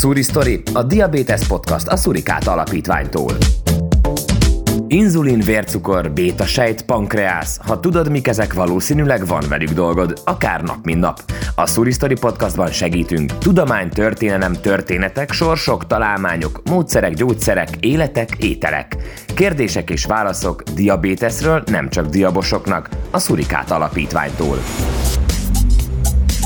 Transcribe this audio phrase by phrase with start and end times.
[0.00, 3.36] Suri Story, a Diabetes Podcast a Surikát Alapítványtól.
[4.86, 7.58] Inzulin, vércukor, béta sejt, pankreász.
[7.66, 11.22] Ha tudod, mik ezek, valószínűleg van velük dolgod, akár nap, mint nap.
[11.54, 13.38] A Suristory podcastban segítünk.
[13.38, 18.96] Tudomány, történelem, történetek, sorsok, találmányok, módszerek, gyógyszerek, életek, ételek.
[19.34, 24.58] Kérdések és válaszok diabétesről nem csak diabosoknak, a Surikát Alapítványtól.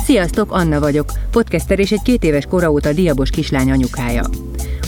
[0.05, 4.23] Sziasztok, Anna vagyok, podcaster és egy két éves kora óta diabos kislány anyukája.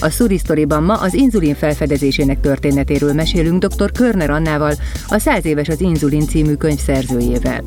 [0.01, 3.93] A Suri Story-ban ma az inzulin felfedezésének történetéről mesélünk dr.
[3.93, 4.73] Körner Annával,
[5.09, 7.65] a 100 éves az inzulin című könyv szerzőjével.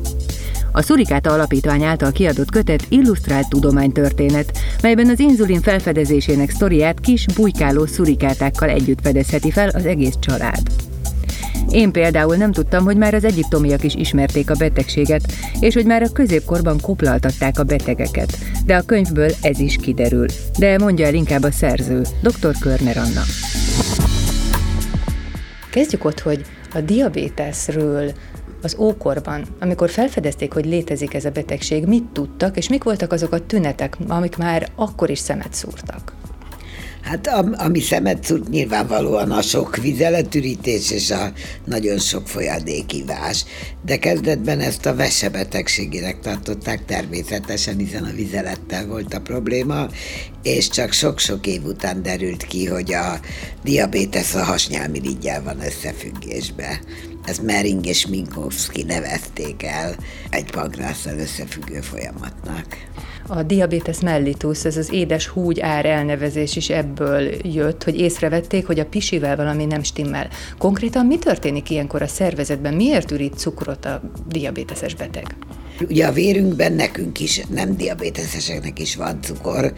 [0.72, 7.86] A Szurikáta Alapítvány által kiadott kötet illusztrált tudománytörténet, melyben az inzulin felfedezésének sztoriát kis, bujkáló
[7.86, 10.89] szurikátákkal együtt fedezheti fel az egész család.
[11.70, 16.02] Én például nem tudtam, hogy már az egyiptomiak is ismerték a betegséget, és hogy már
[16.02, 18.38] a középkorban koplaltatták a betegeket.
[18.66, 20.26] De a könyvből ez is kiderül.
[20.58, 22.58] De mondja el inkább a szerző, dr.
[22.60, 23.22] Körner Anna.
[25.70, 28.12] Kezdjük ott, hogy a diabétesről
[28.62, 33.32] az ókorban, amikor felfedezték, hogy létezik ez a betegség, mit tudtak, és mik voltak azok
[33.32, 36.19] a tünetek, amik már akkor is szemet szúrtak?
[37.10, 41.32] Hát ami szemet szúrt nyilvánvalóan a sok vizeletürítés és a
[41.64, 43.44] nagyon sok folyadékivás.
[43.84, 49.88] De kezdetben ezt a vesebetegségének tartották természetesen, hiszen a vizelettel volt a probléma,
[50.42, 53.20] és csak sok-sok év után derült ki, hogy a
[53.64, 56.80] diabétesz a hasnyálmirigyel van összefüggésbe.
[57.24, 59.94] Ezt Mering és Minkowski nevezték el
[60.30, 62.66] egy pankrásszal összefüggő folyamatnak.
[63.26, 68.78] A diabetes mellitus, ez az édes húgy ár elnevezés is ebből jött, hogy észrevették, hogy
[68.78, 70.28] a pisivel valami nem stimmel.
[70.58, 72.74] Konkrétan mi történik ilyenkor a szervezetben?
[72.74, 75.36] Miért ürít cukrot a diabeteses beteg?
[75.88, 79.72] Ugye a vérünkben nekünk is, nem diabéteseseknek is van cukor,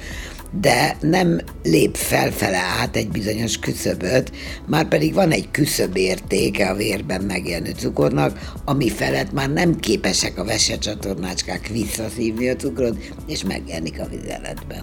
[0.60, 4.32] de nem lép felfele át egy bizonyos küszöböt,
[4.66, 10.38] már pedig van egy küszöb értéke a vérben megjelenő cukornak, ami felett már nem képesek
[10.38, 14.82] a vesecsatornácskák visszaszívni a cukrot, és megjelenik a vizeletben.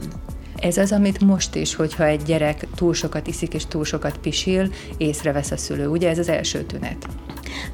[0.60, 4.74] Ez az, amit most is, hogyha egy gyerek túl sokat iszik és túl sokat pisil,
[4.98, 5.88] észrevesz a szülő.
[5.88, 7.08] Ugye ez az első tünet?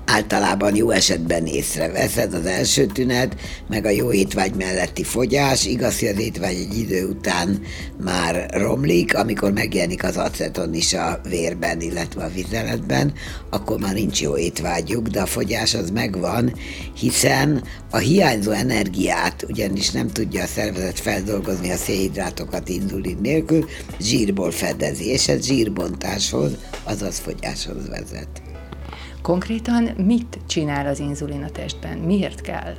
[0.06, 3.36] Általában jó esetben észreveszed az első tünet,
[3.68, 7.62] meg a jó étvágy melletti fogyás, igaz, hogy az étvágy egy idő után
[8.04, 13.14] már romlik, amikor megjelenik az aceton is a vérben, illetve a vizeletben,
[13.50, 16.54] akkor már nincs jó étvágyuk, de a fogyás az megvan,
[17.00, 23.66] hiszen a hiányzó energiát ugyanis nem tudja a szervezet feldolgozni a szénhidrátokat inzulin nélkül,
[24.00, 26.52] zsírból fedezi, és ez zsírbontáshoz,
[26.84, 28.45] azaz fogyáshoz vezet.
[29.26, 31.98] Konkrétan mit csinál az inzulin a testben?
[31.98, 32.74] Miért kell?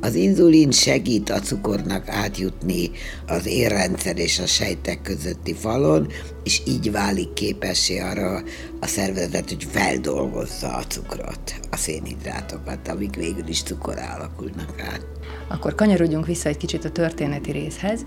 [0.00, 2.90] Az inzulin segít a cukornak átjutni
[3.26, 6.06] az érrendszer és a sejtek közötti falon,
[6.44, 8.42] és így válik képessé arra
[8.80, 15.06] a szervezet, hogy feldolgozza a cukrot, a szénhidrátokat, amik végül is cukor alakulnak át.
[15.48, 18.06] Akkor kanyarodjunk vissza egy kicsit a történeti részhez.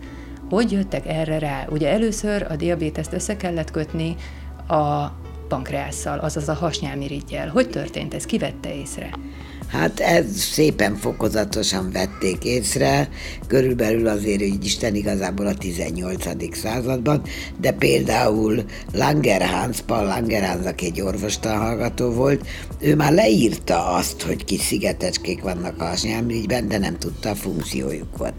[0.50, 1.68] Hogy jöttek erre rá?
[1.70, 4.16] Ugye először a diabéteszt össze kellett kötni
[4.68, 5.12] a
[5.50, 7.50] pankreásszal, azaz a hasnyálmirigyel.
[7.50, 8.26] Hogy történt ez?
[8.26, 8.38] Ki
[8.74, 9.10] észre?
[9.72, 13.10] Hát ez szépen fokozatosan vették észre,
[13.48, 16.58] körülbelül azért, hogy Isten igazából a 18.
[16.58, 17.22] században,
[17.62, 18.64] de például
[18.94, 22.48] Langerhans, Paul Langerhans, aki egy orvostanhallgató volt,
[22.80, 28.34] ő már leírta azt, hogy kis szigetecskék vannak a hasnyálmirigyben, de nem tudta a funkciójukat.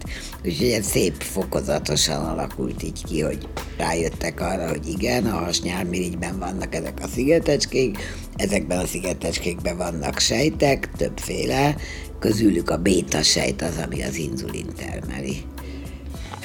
[0.45, 6.75] Úgyhogy ez szép fokozatosan alakult így ki, hogy rájöttek arra, hogy igen, a hasnyálmirigyben vannak
[6.75, 7.97] ezek a szigetecskék,
[8.35, 11.75] ezekben a szigetecskékben vannak sejtek, többféle,
[12.19, 15.43] közülük a béta sejt az, ami az inzulin termeli.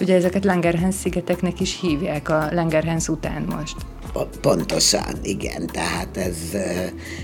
[0.01, 3.77] Ugye ezeket Langerhans szigeteknek is hívják a Langerhans után most.
[4.41, 5.67] Pontosan, igen.
[5.67, 6.37] Tehát ez,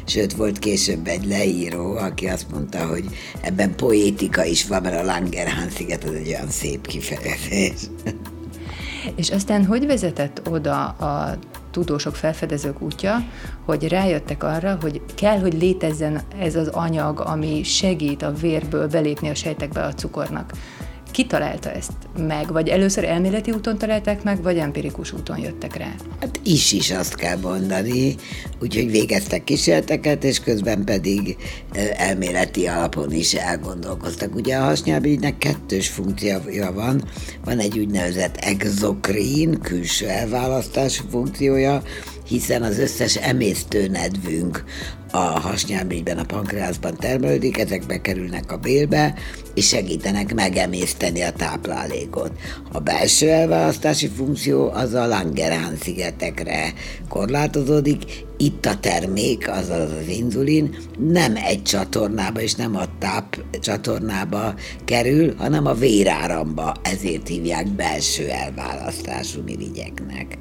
[0.05, 3.05] sőt, volt később egy leíró, aki azt mondta, hogy
[3.41, 7.81] ebben poétika is van, mert a Langerhans sziget az egy olyan szép kifejezés.
[9.17, 11.39] És aztán hogy vezetett oda a
[11.73, 13.17] tudósok, felfedezők útja,
[13.65, 19.29] hogy rájöttek arra, hogy kell, hogy létezzen ez az anyag, ami segít a vérből belépni
[19.29, 20.53] a sejtekbe a cukornak.
[21.13, 21.93] Ki találta ezt
[22.27, 22.53] meg?
[22.53, 25.95] Vagy először elméleti úton találták meg, vagy empirikus úton jöttek rá?
[26.21, 28.15] Hát is is azt kell mondani,
[28.61, 31.37] úgyhogy végeztek kísérleteket, és közben pedig
[31.97, 34.35] elméleti alapon is elgondolkoztak.
[34.35, 37.05] Ugye a hasnyálmirigynek kettős funkciója van,
[37.45, 41.83] van egy úgynevezett exokrin, külső elválasztású funkciója,
[42.29, 44.65] hiszen az összes emésztőnedvünk
[45.11, 49.15] a hasnyálmirigyben, a pankreaszban termelődik, ezek bekerülnek a bélbe,
[49.55, 52.33] és segítenek megemészteni a táplálékot.
[52.73, 56.73] A belső elválasztási funkció az a Langerhans szigetekre
[57.09, 58.03] korlátozódik,
[58.37, 64.55] itt a termék, azaz az inzulin nem egy csatornába és nem a táp csatornába
[64.85, 70.39] kerül, hanem a véráramba, ezért hívják belső elválasztású mirigyeknek.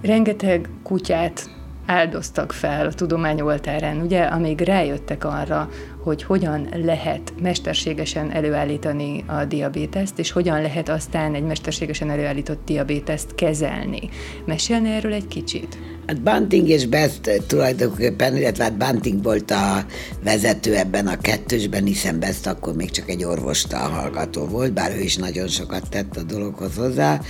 [0.00, 1.50] Rengeteg kutyát
[1.86, 5.68] áldoztak fel a tudomány oltárán, ugye, amíg rájöttek arra,
[6.06, 13.34] hogy hogyan lehet mesterségesen előállítani a diabéteszt, és hogyan lehet aztán egy mesterségesen előállított diabéteszt
[13.34, 14.08] kezelni.
[14.44, 15.78] Mesélni erről egy kicsit?
[16.06, 19.84] Hát Bunting és Best tulajdonképpen, illetve hát Bunting volt a
[20.24, 25.00] vezető ebben a kettősben, hiszen Best akkor még csak egy orvostal hallgató volt, bár ő
[25.00, 27.20] is nagyon sokat tett a dologhoz hozzá.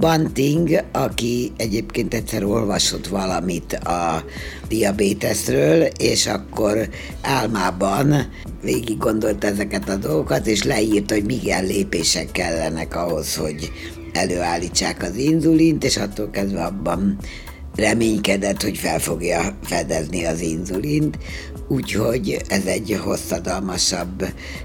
[0.00, 4.24] Bunting, aki egyébként egyszer olvasott valamit a
[4.68, 6.88] diabéteszről, és akkor
[7.22, 8.21] álmában
[8.62, 13.72] végig gondolta ezeket a dolgokat, és leírta, hogy milyen lépések kellenek ahhoz, hogy
[14.12, 17.18] előállítsák az inzulint, és attól kezdve abban
[17.76, 21.18] reménykedett, hogy fel fogja fedezni az inzulint,
[21.68, 24.24] úgyhogy ez egy hosszadalmasabb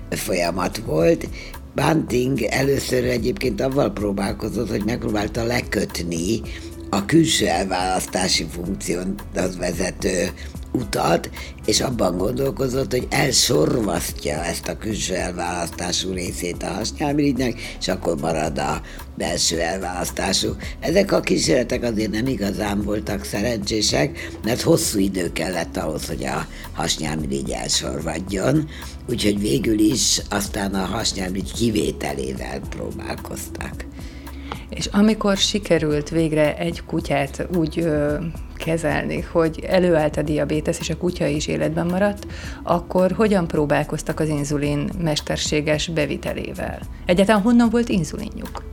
[0.10, 1.27] folyamat volt.
[1.75, 6.42] Banting először egyébként avval próbálkozott, hogy megpróbálta lekötni
[6.89, 10.30] a külső elválasztási funkciót az vezető
[10.77, 11.29] utat,
[11.65, 18.57] és abban gondolkozott, hogy elsorvasztja ezt a külső elválasztású részét a hasnyálmirigynek, és akkor marad
[18.57, 18.81] a
[19.18, 20.56] belső elválasztású.
[20.79, 26.47] Ezek a kísérletek azért nem igazán voltak szerencsések, mert hosszú idő kellett ahhoz, hogy a
[26.74, 28.69] hasnyálmirigy elsorvadjon,
[29.09, 33.85] úgyhogy végül is aztán a hasnyálmirigy kivételével próbálkoztak.
[34.69, 38.18] És amikor sikerült végre egy kutyát úgy ö,
[38.68, 42.28] kezelni, hogy előállt a diabétesz, és a kutya is életben maradt,
[42.64, 46.80] akkor hogyan próbálkoztak az inzulin mesterséges bevitelével?
[47.06, 48.64] Egyáltalán honnan volt inzulinjuk?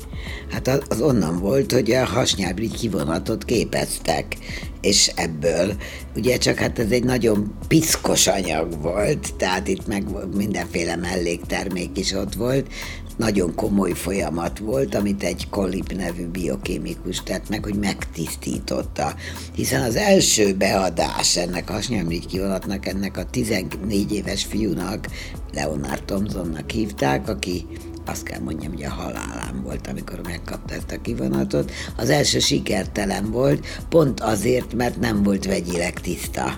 [0.51, 4.37] Hát az, onnan volt, hogy a hasnyálbrigy kivonatot képeztek,
[4.81, 5.75] és ebből,
[6.17, 10.05] ugye csak hát ez egy nagyon piszkos anyag volt, tehát itt meg
[10.37, 12.67] mindenféle melléktermék is ott volt,
[13.17, 19.15] nagyon komoly folyamat volt, amit egy Kolip nevű biokémikus tett meg, hogy megtisztította.
[19.55, 25.07] Hiszen az első beadás ennek a hasnyálmirigy kivonatnak, ennek a 14 éves fiúnak,
[25.53, 27.67] Leonard Thompsonnak hívták, aki
[28.07, 31.73] azt kell mondjam, hogy a halálám volt, amikor megkapta ezt a kivonatot.
[31.97, 36.57] Az első sikertelen volt, pont azért, mert nem volt vegyileg tiszta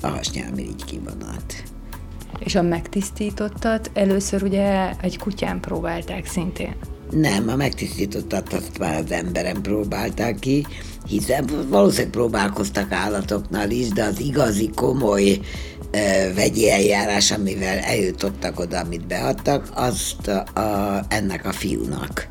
[0.00, 1.67] a hasnyálmirigy kivonat.
[2.38, 6.74] És a megtisztítottat először ugye egy kutyán próbálták szintén.
[7.10, 10.66] Nem, a megtisztítottat azt már az emberen próbálták ki,
[11.06, 15.40] hiszen valószínűleg próbálkoztak állatoknál is, de az igazi komoly
[15.90, 22.28] e, vegyi eljárás, amivel eljutottak oda, amit beadtak, azt a, a, ennek a fiúnak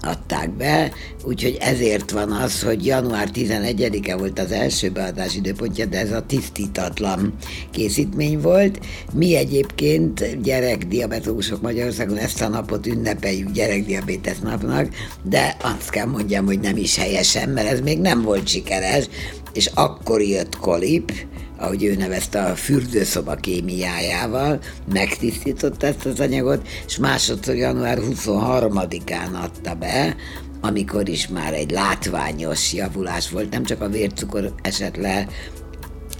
[0.00, 0.92] adták be,
[1.24, 6.26] úgyhogy ezért van az, hogy január 11-e volt az első beadás időpontja, de ez a
[6.26, 7.34] tisztítatlan
[7.70, 8.80] készítmény volt.
[9.12, 14.88] Mi egyébként gyerekdiabetológusok Magyarországon ezt a napot ünnepeljük gyerekdiabetes napnak,
[15.22, 19.08] de azt kell mondjam, hogy nem is helyesen, mert ez még nem volt sikeres,
[19.56, 21.12] és akkor jött Kolip,
[21.58, 24.60] ahogy ő nevezte a fürdőszoba kémiájával,
[24.92, 30.16] megtisztította ezt az anyagot, és másodszor január 23-án adta be,
[30.60, 35.28] amikor is már egy látványos javulás volt, nem csak a vércukor esett le,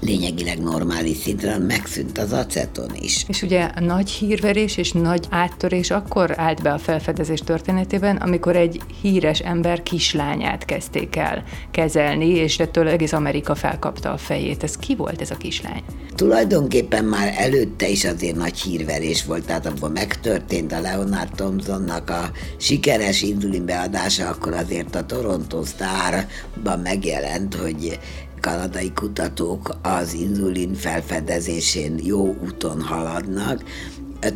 [0.00, 3.24] lényegileg normális szintre, megszűnt az aceton is.
[3.28, 8.80] És ugye nagy hírverés és nagy áttörés akkor állt be a felfedezés történetében, amikor egy
[9.02, 14.62] híres ember kislányát kezdték el kezelni, és ettől egész Amerika felkapta a fejét.
[14.62, 15.82] Ez ki volt ez a kislány?
[16.14, 22.30] Tulajdonképpen már előtte is azért nagy hírverés volt, tehát amikor megtörtént a Leonard Thompsonnak a
[22.56, 27.98] sikeres inzulinbeadása, akkor azért a Toronto Star-ban megjelent, hogy
[28.46, 33.62] kanadai kutatók az inzulin felfedezésén jó úton haladnak,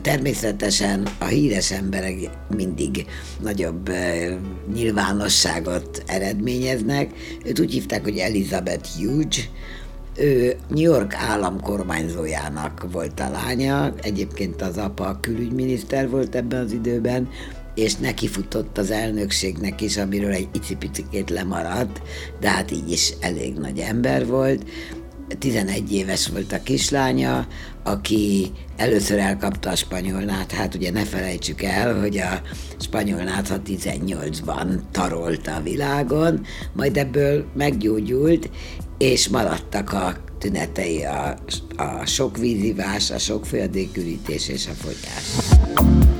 [0.02, 3.06] Természetesen a híres emberek mindig
[3.40, 3.90] nagyobb
[4.74, 7.10] nyilvánosságot eredményeznek.
[7.44, 9.50] Őt úgy hívták, hogy Elizabeth Hughes,
[10.16, 16.72] ő New York állam kormányzójának volt a lánya, egyébként az apa külügyminiszter volt ebben az
[16.72, 17.28] időben,
[17.80, 22.02] és neki futott az elnökségnek is, amiről egy icipicikét lemaradt,
[22.40, 24.64] de hát így is elég nagy ember volt.
[25.38, 27.46] 11 éves volt a kislánya,
[27.84, 32.42] aki először elkapta a spanyolnát, hát ugye ne felejtsük el, hogy a
[32.78, 36.40] spanyolnát ha 18-ban tarolta a világon,
[36.72, 38.50] majd ebből meggyógyult,
[38.98, 41.38] és maradtak a tünetei a,
[41.76, 46.19] a sok vízivás, a sok folyadékürítés és a fogyás.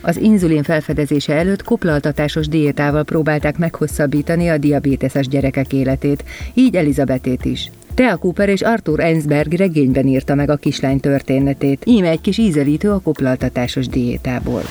[0.00, 6.24] Az inzulin felfedezése előtt koplaltatásos diétával próbálták meghosszabbítani a diabéteses gyerekek életét,
[6.54, 7.70] így Elizabetét is.
[7.94, 12.90] Thea Cooper és Arthur Ensberg regényben írta meg a kislány történetét, íme egy kis ízelítő
[12.90, 14.62] a koplaltatásos diétából.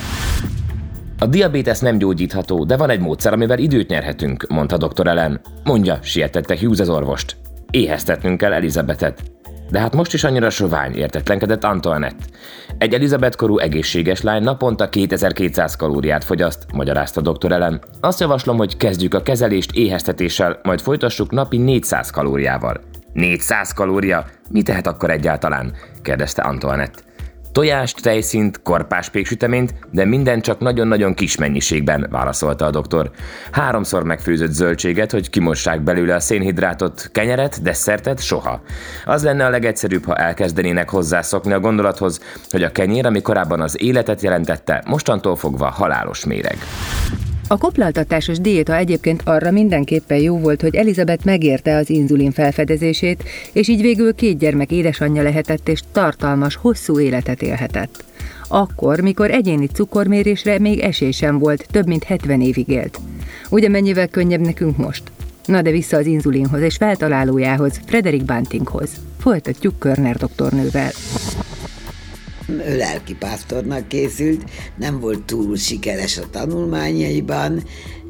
[1.19, 5.07] A diabétesz nem gyógyítható, de van egy módszer, amivel időt nyerhetünk, mondta dr.
[5.07, 5.41] Ellen.
[5.63, 7.35] Mondja, sietette Hughes az orvost.
[7.71, 9.21] Éheztetnünk kell Elizabetet.
[9.69, 12.25] De hát most is annyira sovány, értetlenkedett Antoinette.
[12.77, 17.51] Egy Elizabeth korú egészséges lány naponta 2200 kalóriát fogyaszt, magyarázta dr.
[17.51, 17.81] Ellen.
[18.01, 22.81] Azt javaslom, hogy kezdjük a kezelést éheztetéssel, majd folytassuk napi 400 kalóriával.
[23.13, 24.25] 400 kalória?
[24.49, 25.73] Mi tehet akkor egyáltalán?
[26.01, 27.06] kérdezte Antoinette.
[27.51, 33.11] Tojást, tejszint, korpás péksüteményt, de minden csak nagyon-nagyon kis mennyiségben, válaszolta a doktor.
[33.51, 38.61] Háromszor megfőzött zöldséget, hogy kimossák belőle a szénhidrátot, kenyeret, desszertet, soha.
[39.05, 43.81] Az lenne a legegyszerűbb, ha elkezdenének hozzászokni a gondolathoz, hogy a kenyér, ami korábban az
[43.81, 46.57] életet jelentette, mostantól fogva halálos méreg.
[47.49, 53.67] A koplaltatásos diéta egyébként arra mindenképpen jó volt, hogy Elizabeth megérte az inzulin felfedezését, és
[53.67, 58.03] így végül két gyermek édesanyja lehetett és tartalmas, hosszú életet élhetett.
[58.47, 62.99] Akkor, mikor egyéni cukormérésre még esély sem volt, több mint 70 évig élt.
[63.49, 65.03] Ugye mennyivel könnyebb nekünk most?
[65.45, 68.89] Na de vissza az inzulinhoz és feltalálójához, Frederick Bantinghoz.
[69.19, 70.91] Folytatjuk Körner doktornővel.
[72.47, 77.63] Ő lelkipásztornak készült, nem volt túl sikeres a tanulmányaiban,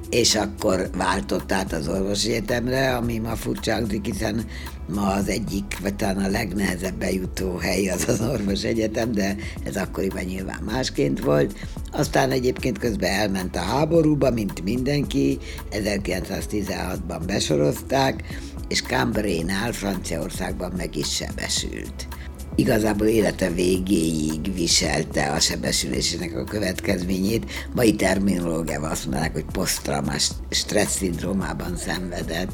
[0.10, 4.46] és akkor váltott át az orvosi egyetemre, ami ma furcsa hiszen
[4.94, 9.75] ma az egyik, vagy talán a legnehezebb bejutó hely az az orvos egyetem, de ez
[9.75, 11.53] akkoriban nyilván másként volt.
[11.91, 15.38] Aztán egyébként közben elment a háborúba, mint mindenki,
[15.72, 18.24] 1916-ban besorozták,
[18.67, 22.08] és Cambrai-nál, Franciaországban meg is sebesült
[22.57, 27.51] igazából élete végéig viselte a sebesülésének a következményét.
[27.73, 32.51] Mai terminológiával azt mondanák, hogy posztraumás stressz szindrómában szenvedett.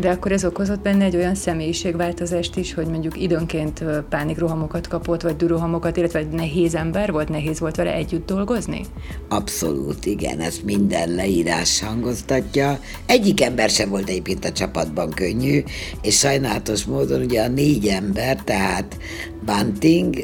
[0.00, 5.36] De akkor ez okozott benne egy olyan személyiségváltozást is, hogy mondjuk időnként pánikrohamokat kapott, vagy
[5.36, 8.80] dürohamokat, illetve egy nehéz ember volt, nehéz volt vele együtt dolgozni?
[9.28, 12.78] Abszolút, igen, ezt minden leírás hangoztatja.
[13.06, 15.62] Egyik ember sem volt egyébként a csapatban könnyű,
[16.02, 18.96] és sajnálatos módon ugye a négy ember, tehát
[19.44, 20.16] Bunting,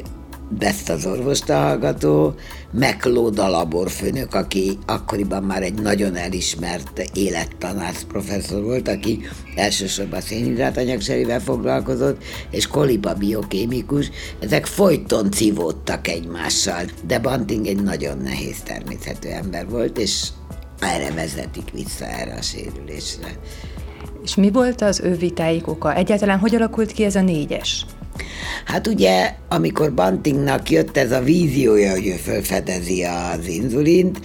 [0.58, 2.34] Best az orvosta hallgató,
[2.76, 9.20] McLeod a laborfőnök, aki akkoriban már egy nagyon elismert élettanász professzor volt, aki
[9.54, 18.60] elsősorban szénhidrátanyagserével foglalkozott, és Koliba biokémikus, ezek folyton civódtak egymással, de Banting egy nagyon nehéz
[18.64, 20.28] természetű ember volt, és
[20.78, 23.38] erre vezetik vissza erre a sérülésre.
[24.22, 25.94] És mi volt az ő vitáik oka?
[25.94, 27.86] Egyáltalán hogy alakult ki ez a négyes?
[28.64, 34.20] Hát ugye, amikor Bantingnak jött ez a víziója, hogy ő felfedezi az inzulint,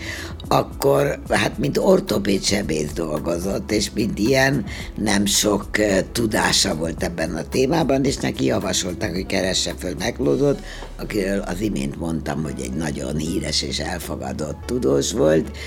[0.47, 4.65] akkor hát mint ortopéd sebész dolgozott, és mint ilyen
[4.95, 5.69] nem sok
[6.11, 10.59] tudása volt ebben a témában, és neki javasolták, hogy keresse föl meglódott,
[10.97, 15.57] akiről az imént mondtam, hogy egy nagyon híres és elfogadott tudós volt,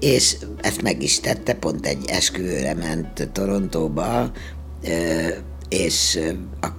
[0.00, 4.30] és ezt meg is tette, pont egy esküvőre ment Torontóba,
[5.68, 6.18] és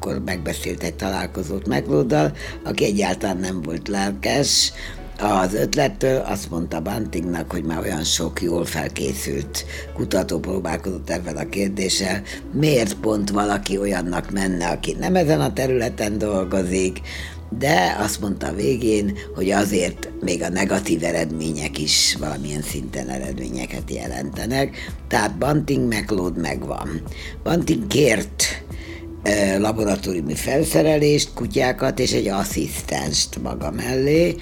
[0.07, 2.31] akkor megbeszélt egy találkozót Meglóddal,
[2.63, 4.71] aki egyáltalán nem volt lelkes,
[5.19, 6.19] az ötlettől.
[6.19, 12.21] Azt mondta Bantingnak, hogy már olyan sok jól felkészült kutató próbálkozott ebben a kérdéssel,
[12.53, 17.01] miért pont valaki olyannak menne, aki nem ezen a területen dolgozik,
[17.49, 24.75] de azt mondta végén, hogy azért még a negatív eredmények is valamilyen szinten eredményeket jelentenek,
[25.07, 27.01] tehát Banting McLeod megvan.
[27.43, 28.65] Banting kért
[29.59, 34.35] laboratóriumi felszerelést, kutyákat és egy asszisztenst maga mellé,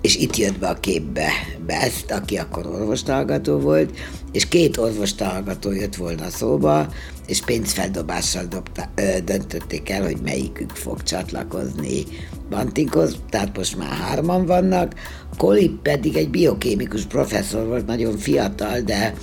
[0.00, 1.28] és itt jött be a képbe
[1.66, 3.98] Best, aki akkor orvostalgató volt,
[4.32, 6.88] és két orvostalgató jött volna szóba,
[7.26, 12.04] és pénzfeldobással dobta, ö, döntötték el, hogy melyikük fog csatlakozni
[12.50, 14.94] Bantinkhoz, tehát most már hárman vannak.
[15.36, 19.14] Kolip pedig egy biokémikus professzor volt, nagyon fiatal, de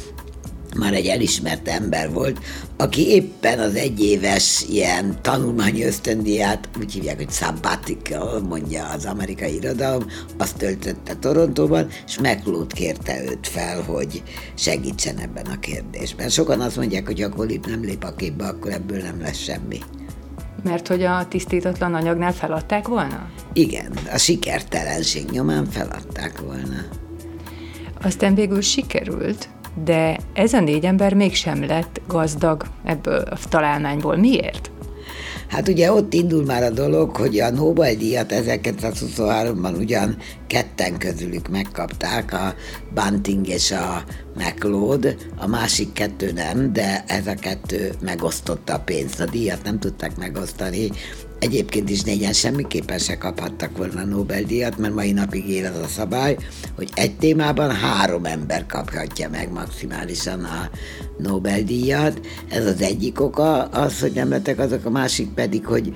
[0.75, 2.39] már egy elismert ember volt,
[2.77, 10.05] aki éppen az egyéves ilyen tanulmányi ösztöndiát, úgy hívják, hogy sabbatical, mondja az amerikai irodalom,
[10.37, 14.23] azt töltötte Torontóban, és McLeod kérte őt fel, hogy
[14.55, 16.29] segítsen ebben a kérdésben.
[16.29, 19.79] Sokan azt mondják, hogy ha Kolip nem lép a képbe, akkor ebből nem lesz semmi.
[20.63, 23.29] Mert hogy a tisztítatlan anyagnál feladták volna?
[23.53, 26.85] Igen, a sikertelenség nyomán feladták volna.
[28.01, 29.49] Aztán végül sikerült,
[29.83, 34.15] de ez a négy ember mégsem lett gazdag ebből a találmányból.
[34.15, 34.71] Miért?
[35.47, 42.33] Hát ugye ott indul már a dolog, hogy a Nobel-díjat 1923-ban ugyan ketten közülük megkapták,
[42.33, 42.53] a
[42.93, 44.03] Bunting és a
[44.35, 49.19] McLeod, a másik kettő nem, de ez a kettő megosztotta a pénzt.
[49.19, 50.91] A díjat nem tudták megosztani,
[51.43, 56.37] Egyébként is négyen semmiképpen se kaphattak volna Nobel-díjat, mert mai napig él az a szabály,
[56.75, 60.69] hogy egy témában három ember kaphatja meg maximálisan a
[61.17, 62.19] Nobel-díjat.
[62.49, 65.91] Ez az egyik oka, az, hogy nem lettek azok, a másik pedig, hogy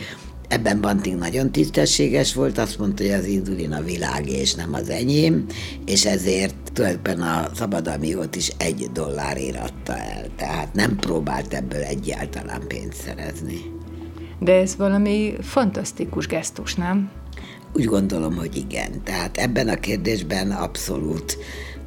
[0.48, 4.90] Ebben Banting nagyon tisztességes volt, azt mondta, hogy az indulin a világ és nem az
[4.90, 5.46] enyém,
[5.86, 10.26] és ezért tulajdonképpen a szabadalmi jót is egy dollárért adta el.
[10.38, 13.77] Tehát nem próbált ebből egyáltalán pénzt szerezni.
[14.40, 17.12] De ez valami fantasztikus gesztus, nem?
[17.74, 19.04] Úgy gondolom, hogy igen.
[19.04, 21.38] Tehát ebben a kérdésben abszolút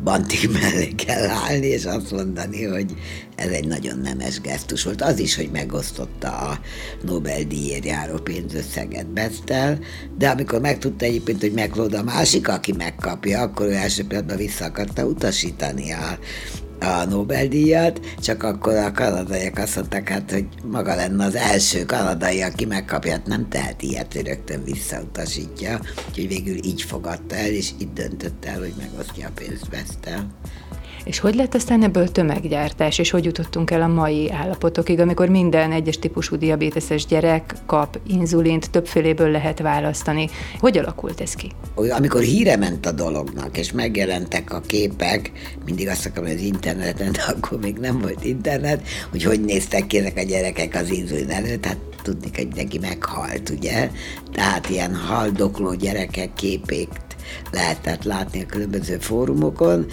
[0.04, 2.94] bantig mellé kell állni, és azt mondani, hogy
[3.34, 5.02] ez egy nagyon nemes gesztus volt.
[5.02, 6.60] Az is, hogy megosztotta a
[7.04, 9.78] Nobel-díjért járó pénzösszeget Besztel,
[10.18, 14.64] de amikor megtudta egyébként, hogy meglód a másik, aki megkapja, akkor ő első pillanatban vissza
[14.64, 16.18] akarta utasítani a
[16.84, 22.42] a Nobel-díjat, csak akkor a kanadaiak azt mondták, hát, hogy maga lenne az első kanadai,
[22.42, 27.70] aki megkapja, hát nem tehet ilyet, hogy rögtön visszautasítja, úgyhogy végül így fogadta el, és
[27.78, 30.26] itt döntött el, hogy megosztja a pénzt Vesztel.
[31.10, 35.72] És hogy lett aztán ebből tömeggyártás, és hogy jutottunk el a mai állapotokig, amikor minden
[35.72, 40.28] egyes típusú diabéteses gyerek kap inzulint, többféléből lehet választani.
[40.58, 41.52] Hogy alakult ez ki?
[41.74, 45.32] Amikor híre ment a dolognak, és megjelentek a képek,
[45.64, 49.86] mindig azt akarom, hogy az interneten, de akkor még nem volt internet, hogy hogy néztek
[49.86, 53.90] ki ezek a gyerekek az inzulin előtt, hát tudni, hogy neki meghalt, ugye?
[54.32, 57.00] Tehát ilyen haldokló gyerekek képét
[57.50, 59.86] lehetett látni a különböző fórumokon,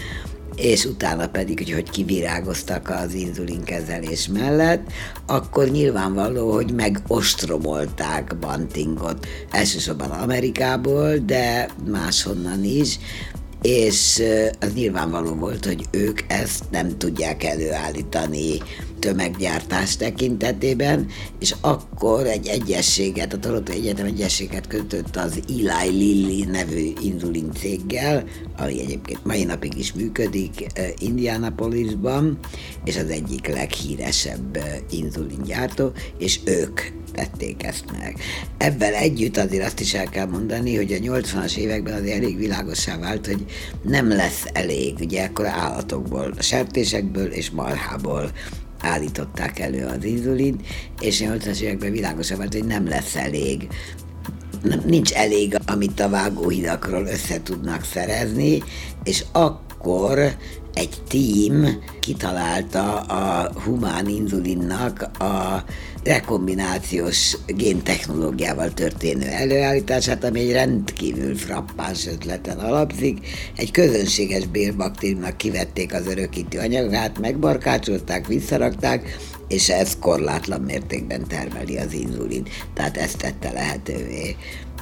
[0.58, 4.92] és utána pedig, hogy, hogy kivirágoztak az inzulinkezelés mellett,
[5.26, 13.00] akkor nyilvánvaló, hogy megostromolták Bantingot, elsősorban Amerikából, de máshonnan is,
[13.62, 14.24] és
[14.60, 18.58] az nyilvánvaló volt, hogy ők ezt nem tudják előállítani
[19.00, 21.08] tömeggyártás tekintetében,
[21.40, 28.24] és akkor egy egyességet, a Toronto Egyetem egyességet kötött az Eli Lilly nevű inzulin céggel,
[28.58, 30.66] ami egyébként mai napig is működik
[31.00, 32.40] Indianapolisban,
[32.84, 34.58] és az egyik leghíresebb
[34.90, 36.82] inzulingyártó, és ők
[37.14, 38.18] tették ezt meg.
[38.58, 42.98] Ebben együtt azért azt is el kell mondani, hogy a 80-as években azért elég világosá
[42.98, 43.46] vált, hogy
[43.82, 48.32] nem lesz elég, ugye akkor állatokból, sertésekből és marhából
[48.82, 50.60] állították elő az inzulin,
[51.00, 53.68] és 80-as években világosabb volt, hogy nem lesz elég.
[54.64, 58.64] Nem, nincs elég, amit a vágóhidakról össze tudnak szerezni,
[59.04, 60.36] és akkor
[60.78, 65.64] egy tím kitalálta a humán inzulinnak a
[66.04, 73.28] rekombinációs géntechnológiával történő előállítását, ami egy rendkívül frappáns ötleten alapszik.
[73.56, 81.94] Egy közönséges bélbaktériumnak kivették az örökítő anyagát, megbarkácsolták, visszarakták, és ez korlátlan mértékben termeli az
[81.94, 82.48] inzulin.
[82.74, 84.36] Tehát ezt tette lehetővé.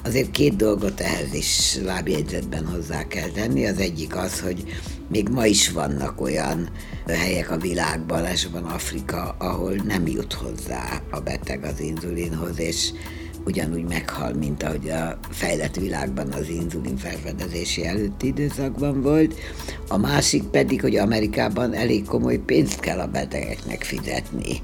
[0.04, 3.66] Azért két dolgot ehhez is lábjegyzetben hozzá kell tenni.
[3.66, 4.64] Az egyik az, hogy
[5.08, 6.70] még ma is vannak olyan
[7.08, 12.92] helyek a világban, elsősorban Afrika, ahol nem jut hozzá a beteg az inzulinhoz, és
[13.46, 19.36] ugyanúgy meghal, mint ahogy a fejlett világban az inzulin felfedezési előtti időszakban volt.
[19.88, 24.62] A másik pedig, hogy Amerikában elég komoly pénzt kell a betegeknek fizetni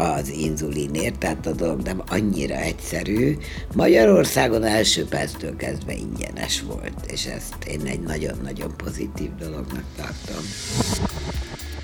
[0.00, 3.36] az inzulinért, tehát a dolog nem annyira egyszerű.
[3.74, 10.44] Magyarországon első perctől kezdve ingyenes volt, és ezt én egy nagyon-nagyon pozitív dolognak tartom.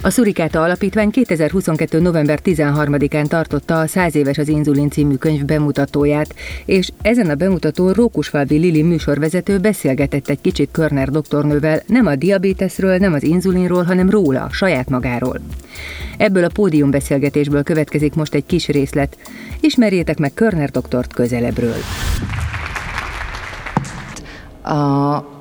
[0.05, 2.01] A Szurikáta Alapítvány 2022.
[2.01, 7.93] november 13-án tartotta a 100 éves az inzulin című könyv bemutatóját, és ezen a bemutatón
[7.93, 14.11] Rókusfalvi Lili műsorvezető beszélgetett egy kicsit Körner doktornővel nem a diabétesről, nem az inzulinról, hanem
[14.11, 15.40] róla, saját magáról.
[16.19, 19.19] Ebből a pódiumbeszélgetésből következik most egy kis részlet.
[19.61, 21.77] Ismerjétek meg Körner doktort közelebbről.
[24.62, 25.34] A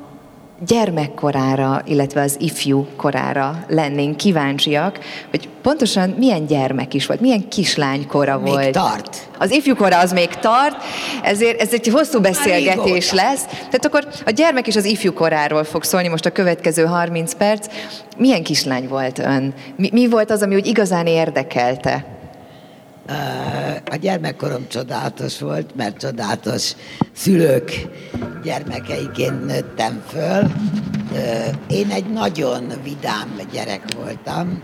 [0.68, 5.00] gyermekkorára, illetve az ifjú korára lennénk kíváncsiak,
[5.30, 8.72] hogy pontosan milyen gyermek is volt, milyen kislánykora még volt.
[8.72, 9.30] tart.
[9.38, 10.76] Az ifjúkora az még tart,
[11.24, 13.46] ezért ez egy hosszú beszélgetés lesz.
[13.46, 17.68] Tehát akkor a gyermek és az ifjúkoráról fog szólni most a következő 30 perc.
[18.18, 19.54] Milyen kislány volt ön?
[19.76, 22.06] Mi, mi volt az, ami úgy igazán érdekelte?
[23.86, 26.74] A gyermekkorom csodálatos volt, mert csodálatos
[27.14, 27.88] szülők
[28.44, 30.52] gyermekeiként nőttem föl,
[31.68, 34.64] Én egy nagyon vidám gyerek voltam,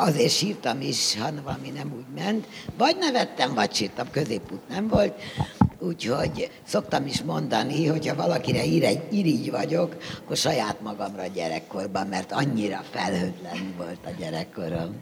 [0.00, 2.46] azért sírtam is, ha valami nem úgy ment.
[2.78, 5.12] Vagy nevettem, vagy sírtam, középút nem volt.
[5.78, 12.80] Úgyhogy szoktam is mondani, hogyha valakire ír, irigy vagyok, akkor saját magamra gyerekkorban, mert annyira
[12.90, 15.00] felhőtlen volt a gyerekkorom.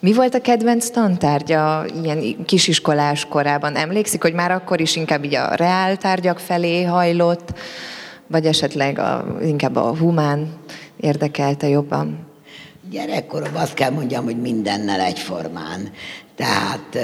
[0.00, 3.76] Mi volt a kedvenc tantárgya ilyen kisiskolás korában?
[3.76, 7.58] Emlékszik, hogy már akkor is inkább így a reál tárgyak felé hajlott,
[8.26, 10.52] vagy esetleg a, inkább a humán
[10.96, 12.32] érdekelte jobban?
[12.90, 15.90] Gyerekkorom azt kell mondjam, hogy mindennel egyformán.
[16.36, 16.98] Tehát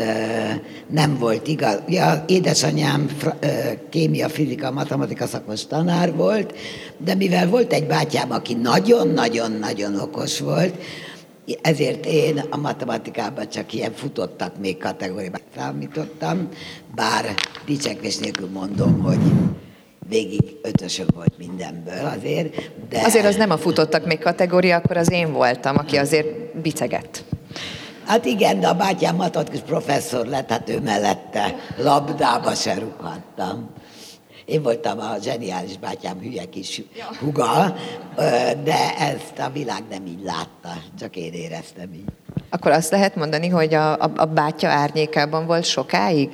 [0.87, 1.79] nem volt igaz.
[1.89, 3.11] Ja, édesanyám
[3.91, 6.55] kémia, fizika, matematika szakos tanár volt,
[6.99, 10.75] de mivel volt egy bátyám, aki nagyon-nagyon-nagyon okos volt,
[11.63, 16.49] ezért én a matematikában csak ilyen futottak még kategóriában számítottam,
[16.95, 17.35] bár
[17.67, 19.19] dicsekvés nélkül mondom, hogy
[20.11, 22.71] végig ötösök volt mindenből azért.
[22.89, 23.01] De...
[23.05, 27.25] Azért az nem a futottak még kategória, akkor az én voltam, aki azért bicegett.
[28.05, 33.71] Hát igen, de a bátyám matematikus professzor lett, hát ő mellette labdába se rúghattam.
[34.45, 36.83] Én voltam a zseniális bátyám hülye kis
[37.21, 37.77] huga,
[38.65, 42.09] de ezt a világ nem így látta, csak én éreztem így.
[42.51, 46.29] Akkor azt lehet mondani, hogy a, a, a bátya árnyékában volt sokáig?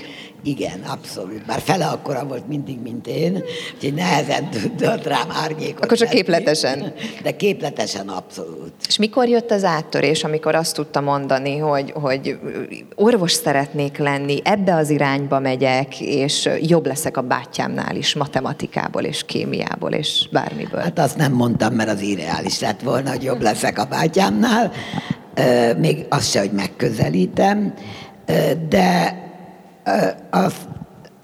[0.47, 1.47] Igen, abszolút.
[1.47, 3.43] Bár fele akkora volt mindig, mint én,
[3.75, 6.93] úgyhogy nehezen tudott rám árnyékot Akkor csak képletesen.
[7.23, 8.73] De képletesen abszolút.
[8.89, 12.39] És mikor jött az áttörés, amikor azt tudta mondani, hogy, hogy
[12.95, 19.23] orvos szeretnék lenni, ebbe az irányba megyek, és jobb leszek a bátyámnál is, matematikából és
[19.25, 20.81] kémiából és bármiből?
[20.81, 24.73] Hát azt nem mondtam, mert az irreális lett volna, hogy jobb leszek a bátyámnál.
[25.79, 27.75] Még azt se, hogy megközelítem,
[28.69, 29.19] de
[30.31, 30.53] a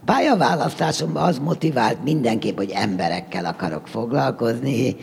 [0.05, 4.97] pályaválasztásomban az motivált mindenképp, hogy emberekkel akarok foglalkozni,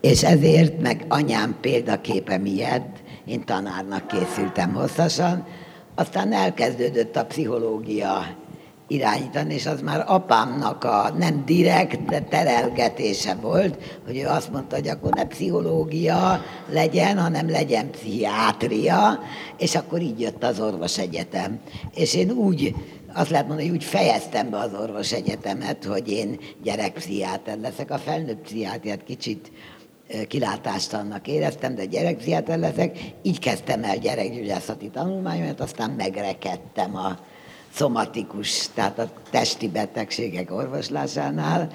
[0.00, 5.46] és ezért, meg anyám példaképe miatt én tanárnak készültem hosszasan,
[5.94, 8.26] aztán elkezdődött a pszichológia
[8.92, 14.76] irányítani, és az már apámnak a nem direkt, de terelgetése volt, hogy ő azt mondta,
[14.76, 19.18] hogy akkor ne pszichológia legyen, hanem legyen pszichiátria,
[19.58, 21.60] és akkor így jött az orvos egyetem.
[21.94, 22.74] És én úgy
[23.14, 27.90] azt lehet mondani, hogy úgy fejeztem be az orvos egyetemet, hogy én gyerekpszichiáter leszek.
[27.90, 29.52] A felnőtt pszichiátriát kicsit
[30.28, 32.98] kilátástalannak éreztem, de gyerekpszichiáter leszek.
[33.22, 37.18] Így kezdtem el gyerekgyógyászati tanulmányomat, aztán megrekedtem a
[37.74, 41.68] szomatikus, tehát a testi betegségek orvoslásánál,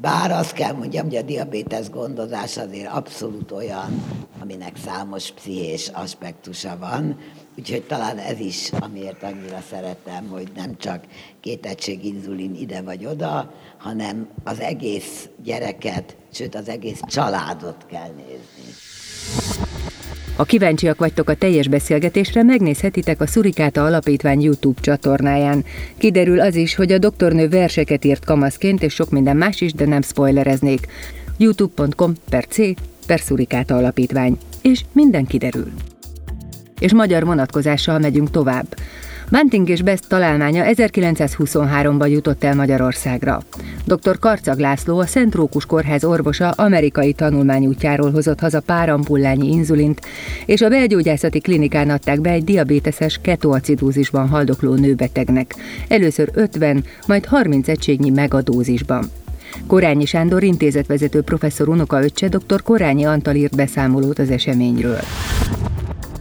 [0.00, 4.02] bár azt kell mondjam, hogy a diabétesz gondozás azért abszolút olyan,
[4.40, 7.18] aminek számos pszichés aspektusa van,
[7.58, 11.04] úgyhogy talán ez is, amiért annyira szeretem, hogy nem csak
[11.40, 18.10] két egység inzulin ide vagy oda, hanem az egész gyereket, sőt az egész családot kell
[18.16, 19.67] nézni.
[20.38, 25.64] Ha kíváncsiak vagytok a teljes beszélgetésre, megnézhetitek a Szurikáta Alapítvány YouTube csatornáján.
[25.96, 29.86] Kiderül az is, hogy a doktornő verseket írt kamaszként, és sok minden más is, de
[29.86, 30.86] nem spoilereznék.
[31.36, 32.56] youtube.com per c
[33.06, 34.38] per Szurikáta Alapítvány.
[34.62, 35.72] És minden kiderül.
[36.78, 38.76] És magyar vonatkozással megyünk tovább.
[39.30, 43.42] Banting és Best találmánya 1923-ban jutott el Magyarországra.
[43.84, 44.18] Dr.
[44.18, 48.94] Karcag László, a Szent Rókus Kórház orvosa amerikai tanulmányútjáról hozott haza pár
[49.40, 50.00] inzulint,
[50.46, 55.54] és a belgyógyászati klinikán adták be egy diabéteses ketoacidózisban haldokló nőbetegnek.
[55.88, 59.10] Először 50, majd 30 egységnyi megadózisban.
[59.66, 62.62] Korányi Sándor intézetvezető professzor unokaöccse dr.
[62.62, 65.00] Korányi Antal írt beszámolót az eseményről.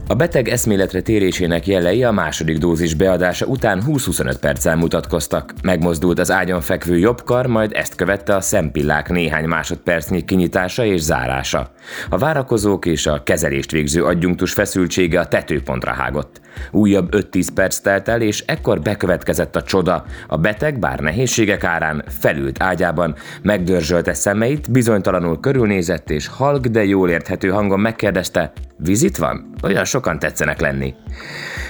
[0.10, 5.54] A beteg eszméletre térésének jelei a második dózis beadása után 20-25 perccel mutatkoztak.
[5.64, 11.02] Megmozdult az ágyon fekvő jobb kar, majd ezt követte a szempillák néhány másodpercnyi kinyitása és
[11.02, 11.72] zárása.
[12.10, 16.42] A várakozók és a kezelést végző adjunktus feszültsége a tetőpontra hágott.
[16.72, 20.06] Újabb 5-10 perc telt el, és ekkor bekövetkezett a csoda.
[20.28, 27.10] A beteg, bár nehézségek árán, felült ágyában, megdörzsölte szemeit, bizonytalanul körülnézett, és halk, de jól
[27.10, 29.54] érthető hangon megkérdezte, vizit van?
[29.64, 30.96] Olyan sokan tetszenek lenni.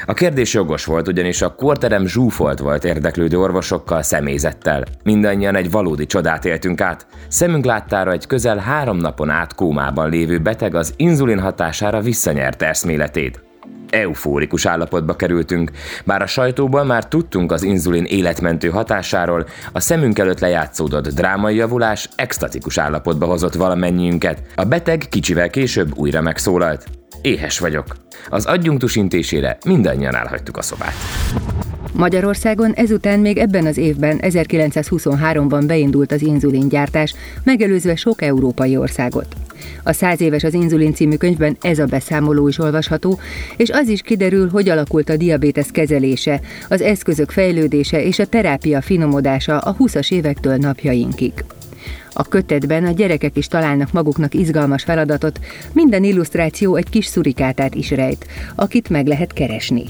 [0.06, 4.84] A kérdés jogos volt, ugyanis a korterem zsúfolt volt érdeklődő orvosokkal, személyzettel.
[5.04, 7.08] Mindannyian egy valódi csodát éltünk át.
[7.28, 13.47] Szemünk láttára egy közel három napon át kómában lévő beteg az inzulin hatására visszanyerte eszméletét
[13.90, 15.72] eufórikus állapotba kerültünk.
[16.06, 22.10] Bár a sajtóban már tudtunk az inzulin életmentő hatásáról, a szemünk előtt lejátszódott drámai javulás
[22.16, 24.42] extatikus állapotba hozott valamennyiünket.
[24.56, 26.86] A beteg kicsivel később újra megszólalt.
[27.22, 27.86] Éhes vagyok.
[28.30, 30.94] Az adjunktus intésére mindannyian elhagytuk a szobát.
[31.98, 39.28] Magyarországon ezután még ebben az évben, 1923-ban beindult az inzulingyártás, megelőzve sok európai országot.
[39.84, 43.20] A száz éves az inzulin című könyvben ez a beszámoló is olvasható,
[43.56, 48.82] és az is kiderül, hogy alakult a diabétesz kezelése, az eszközök fejlődése és a terápia
[48.82, 51.34] finomodása a 20-as évektől napjainkig.
[52.14, 55.40] A kötetben a gyerekek is találnak maguknak izgalmas feladatot,
[55.74, 59.84] minden illusztráció egy kis szurikátát is rejt, akit meg lehet keresni.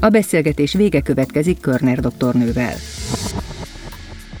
[0.00, 2.74] A beszélgetés vége következik Körner doktornővel.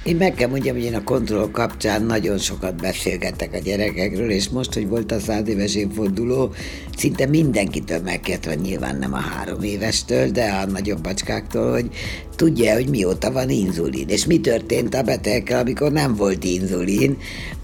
[0.02, 4.48] Én meg kell mondjam, hogy én a kontroll kapcsán nagyon sokat beszélgetek a gyerekekről, és
[4.48, 6.52] most, hogy volt a száz éves évforduló,
[6.96, 11.88] szinte mindenkitől megkérte, hogy nyilván nem a három évestől, de a nagyobb bacskáktól, hogy
[12.36, 17.16] tudja, hogy mióta van inzulin, és mi történt a betegekkel, amikor nem volt inzulin,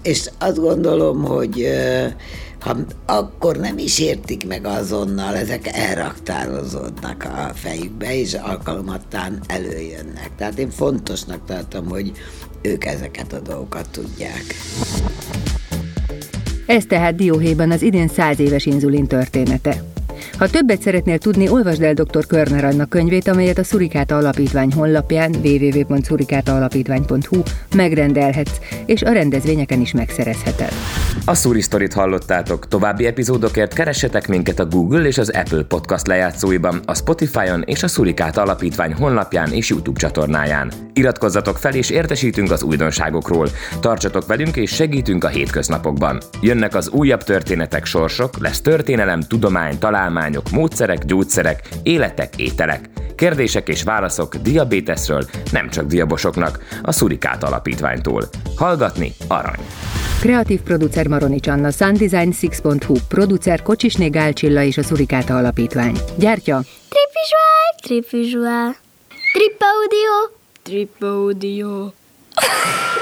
[0.03, 1.67] és azt gondolom, hogy
[2.65, 2.75] ha
[3.05, 10.31] akkor nem is értik meg azonnal, ezek elraktározódnak a fejükbe, és alkalomattán előjönnek.
[10.37, 12.11] Tehát én fontosnak tartom, hogy
[12.61, 14.43] ők ezeket a dolgokat tudják.
[16.65, 19.94] Ez tehát dióhéjban az idén száz éves inzulin története.
[20.37, 22.25] Ha többet szeretnél tudni, olvasd el dr.
[22.25, 27.41] Körner Anna könyvét, amelyet a Szurikáta Alapítvány honlapján www.szurikátaalapítvány.hu
[27.75, 30.71] megrendelhetsz, és a rendezvényeken is megszerezheted.
[31.25, 32.67] A Szuri Storyt hallottátok.
[32.67, 37.87] További epizódokért keressetek minket a Google és az Apple podcast lejátszóiban, a Spotify-on és a
[37.87, 40.71] Szurikáta Alapítvány honlapján és YouTube csatornáján.
[40.93, 43.47] Iratkozzatok fel és értesítünk az újdonságokról.
[43.79, 46.17] Tartsatok velünk és segítünk a hétköznapokban.
[46.41, 49.79] Jönnek az újabb történetek, sorsok, lesz történelem, tudomány,
[50.15, 52.89] találmányok, módszerek, gyógyszerek, életek, ételek.
[53.15, 58.29] Kérdések és válaszok diabéteszről, nem csak diabosoknak, a Szurikát Alapítványtól.
[58.55, 59.65] Hallgatni arany.
[60.19, 65.97] Kreatív producer Maronics Anna, Sundesign6.hu, producer Kocsisné Gálcsilla és a Szurikáta Alapítvány.
[66.17, 68.75] Gyártya Trip visual, trip visual,